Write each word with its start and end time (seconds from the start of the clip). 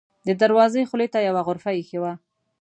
د 0.27 0.29
دروازې 0.41 0.81
خولې 0.89 1.07
ته 1.13 1.19
یوه 1.27 1.41
غرفه 1.47 1.71
اېښې 1.75 1.99
وه. 2.03 2.13